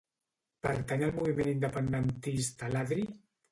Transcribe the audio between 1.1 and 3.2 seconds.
moviment independentista l'Adri?